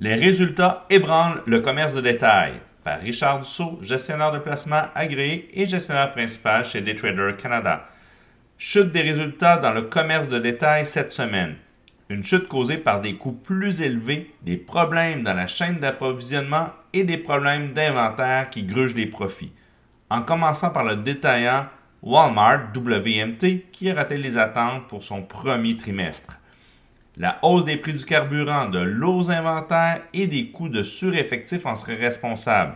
[0.00, 5.66] Les résultats ébranlent le commerce de détail par Richard Dussault, gestionnaire de placement agréé et
[5.66, 7.86] gestionnaire principal chez Daytrader Canada.
[8.58, 11.54] Chute des résultats dans le commerce de détail cette semaine.
[12.08, 17.04] Une chute causée par des coûts plus élevés, des problèmes dans la chaîne d'approvisionnement et
[17.04, 19.52] des problèmes d'inventaire qui grugent des profits.
[20.10, 21.66] En commençant par le détaillant
[22.02, 26.40] Walmart WMT qui a raté les attentes pour son premier trimestre.
[27.16, 31.76] La hausse des prix du carburant, de lourds inventaires et des coûts de sureffectifs en
[31.76, 32.74] seraient responsables.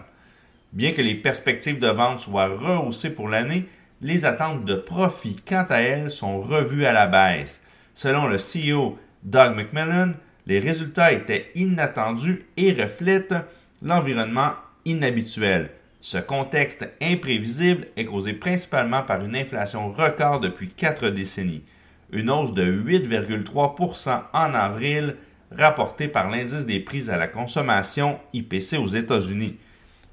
[0.72, 3.66] Bien que les perspectives de vente soient rehaussées pour l'année,
[4.00, 7.64] les attentes de profit, quant à elles, sont revues à la baisse.
[7.94, 10.12] Selon le CEO Doug McMillan,
[10.46, 13.34] les résultats étaient inattendus et reflètent
[13.82, 14.52] l'environnement
[14.84, 15.70] inhabituel.
[16.00, 21.64] Ce contexte imprévisible est causé principalement par une inflation record depuis quatre décennies,
[22.10, 25.16] une hausse de 8,3% en avril
[25.50, 29.58] rapportée par l'indice des prix à la consommation IPC aux États-Unis.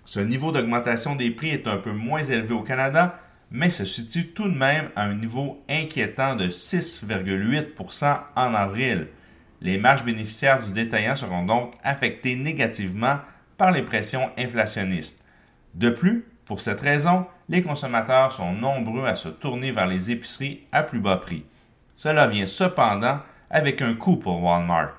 [0.06, 3.20] Ce niveau d'augmentation des prix est un peu moins élevé au Canada,
[3.52, 9.08] mais se situe tout de même à un niveau inquiétant de 6,8% en avril.
[9.62, 13.18] Les marges bénéficiaires du détaillant seront donc affectées négativement
[13.58, 15.20] par les pressions inflationnistes.
[15.74, 20.62] De plus, pour cette raison, les consommateurs sont nombreux à se tourner vers les épiceries
[20.72, 21.46] à plus bas prix.
[21.96, 24.94] Cela vient cependant avec un coût pour Walmart.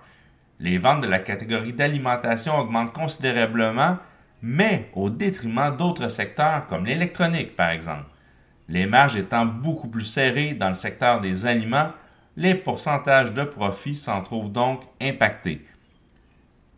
[0.60, 3.98] Les ventes de la catégorie d'alimentation augmentent considérablement,
[4.40, 8.06] mais au détriment d'autres secteurs comme l'électronique par exemple.
[8.68, 11.90] Les marges étant beaucoup plus serrées dans le secteur des aliments,
[12.36, 15.64] les pourcentages de profit s'en trouvent donc impactés.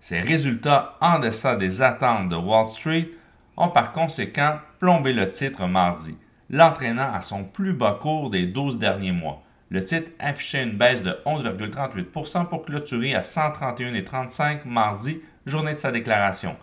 [0.00, 3.10] Ces résultats en deçà des attentes de Wall Street
[3.56, 6.16] ont par conséquent plombé le titre mardi,
[6.50, 9.42] l'entraînant à son plus bas cours des 12 derniers mois.
[9.70, 15.92] Le titre affichait une baisse de 11,38% pour clôturer à 131,35 mardi, journée de sa
[15.92, 16.56] déclaration.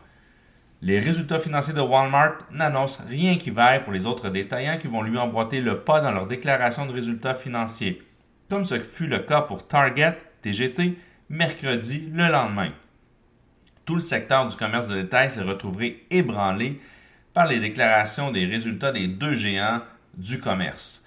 [0.82, 5.04] Les résultats financiers de Walmart n'annoncent rien qui vaille pour les autres détaillants qui vont
[5.04, 8.02] lui emboîter le pas dans leur déclaration de résultats financiers,
[8.50, 10.98] comme ce fut le cas pour Target, TGT,
[11.30, 12.72] mercredi le lendemain.
[13.86, 16.80] Tout le secteur du commerce de détail s'est retrouvé ébranlé
[17.34, 19.82] par les déclarations des résultats des deux géants
[20.16, 21.05] du commerce.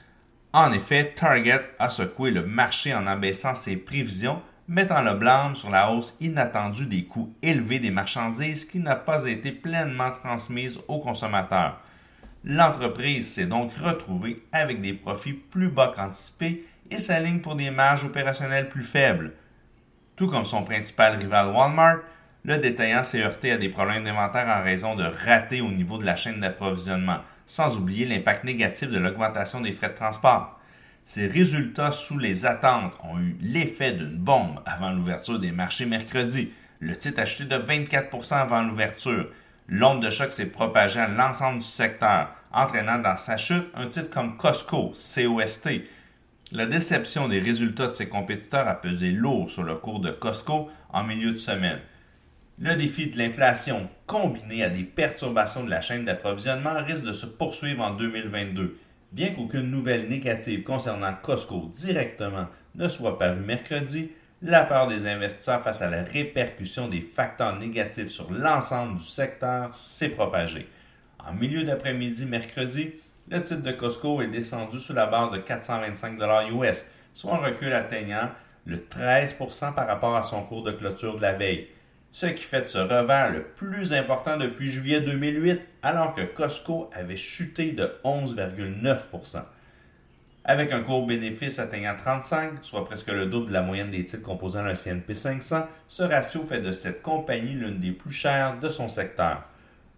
[0.52, 5.70] En effet, Target a secoué le marché en abaissant ses prévisions mettant le blâme sur
[5.70, 11.00] la hausse inattendue des coûts élevés des marchandises qui n'a pas été pleinement transmise aux
[11.00, 11.80] consommateurs.
[12.44, 18.04] L'entreprise s'est donc retrouvée avec des profits plus bas qu'anticipés et s'aligne pour des marges
[18.04, 19.32] opérationnelles plus faibles.
[20.16, 21.98] Tout comme son principal rival Walmart,
[22.44, 26.06] le détaillant s'est heurté à des problèmes d'inventaire en raison de ratés au niveau de
[26.06, 30.60] la chaîne d'approvisionnement, sans oublier l'impact négatif de l'augmentation des frais de transport.
[31.04, 36.52] Ces résultats sous les attentes ont eu l'effet d'une bombe avant l'ouverture des marchés mercredi.
[36.80, 39.30] Le titre a chuté de 24% avant l'ouverture.
[39.68, 44.10] L'onde de choc s'est propagée à l'ensemble du secteur, entraînant dans sa chute un titre
[44.10, 45.68] comme Costco, COST.
[46.52, 50.70] La déception des résultats de ses compétiteurs a pesé lourd sur le cours de Costco
[50.90, 51.80] en milieu de semaine.
[52.60, 57.24] Le défi de l'inflation, combiné à des perturbations de la chaîne d'approvisionnement, risque de se
[57.24, 58.76] poursuivre en 2022.
[59.12, 64.10] Bien qu'aucune nouvelle négative concernant Costco directement ne soit parue mercredi,
[64.42, 69.72] la peur des investisseurs face à la répercussion des facteurs négatifs sur l'ensemble du secteur
[69.72, 70.68] s'est propagée.
[71.24, 72.90] En milieu d'après-midi mercredi,
[73.30, 76.18] le titre de Costco est descendu sous la barre de 425
[76.50, 78.30] US, soit un recul atteignant
[78.66, 81.68] le 13% par rapport à son cours de clôture de la veille
[82.10, 87.16] ce qui fait ce revers le plus important depuis juillet 2008, alors que Costco avait
[87.16, 89.42] chuté de 11,9%
[90.44, 94.22] Avec un court bénéfice atteignant 35%, soit presque le double de la moyenne des titres
[94.22, 98.68] composant le CNP 500, ce ratio fait de cette compagnie l'une des plus chères de
[98.68, 99.44] son secteur.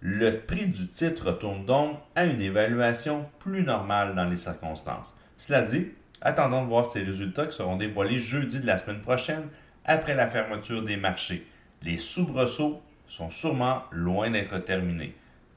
[0.00, 5.14] Le prix du titre retourne donc à une évaluation plus normale dans les circonstances.
[5.37, 5.88] Cela dit,
[6.20, 9.44] attendons de voir ces résultats qui seront dévoilés jeudi de la semaine prochaine
[9.84, 11.46] après la fermeture des marchés
[11.82, 15.15] les soubresauts sont sûrement loin d'être terminés.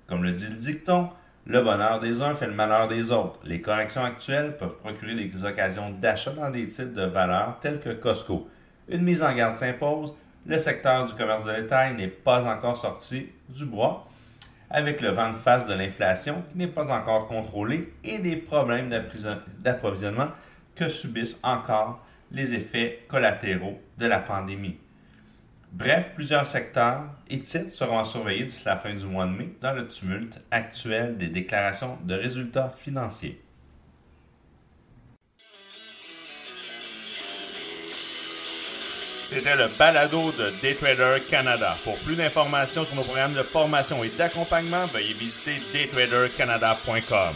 [0.07, 1.09] Comme le dit le dicton,
[1.45, 3.39] le bonheur des uns fait le malheur des autres.
[3.43, 7.89] Les corrections actuelles peuvent procurer des occasions d'achat dans des titres de valeur tels que
[7.89, 8.47] Costco.
[8.89, 10.15] Une mise en garde s'impose,
[10.45, 14.07] le secteur du commerce de détail n'est pas encore sorti du bois,
[14.69, 18.89] avec le vent de face de l'inflation qui n'est pas encore contrôlé et des problèmes
[19.59, 20.29] d'approvisionnement
[20.75, 24.77] que subissent encore les effets collatéraux de la pandémie.
[25.73, 29.49] Bref, plusieurs secteurs et titres seront à surveiller d'ici la fin du mois de mai
[29.59, 33.41] dans le tumulte actuel des déclarations de résultats financiers.
[39.23, 41.75] C'était le balado de Daytrader Canada.
[41.83, 47.35] Pour plus d'informations sur nos programmes de formation et d'accompagnement, veuillez visiter daytradercanada.com.